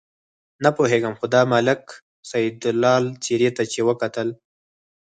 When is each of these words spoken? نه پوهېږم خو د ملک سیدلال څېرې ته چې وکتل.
نه 0.63 0.69
پوهېږم 0.77 1.13
خو 1.19 1.25
د 1.33 1.35
ملک 1.51 1.83
سیدلال 2.29 3.03
څېرې 3.23 3.49
ته 3.57 3.63
چې 3.71 3.79
وکتل. 3.89 4.27